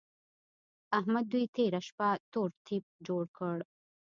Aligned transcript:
احمد 0.99 1.25
دوی 1.33 1.45
تېره 1.55 1.81
شپه 1.87 2.09
تور 2.31 2.49
تيپ 2.65 2.85
جوړ 3.07 3.23
کړ. 3.37 3.57